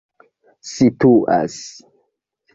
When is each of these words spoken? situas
situas 0.71 1.61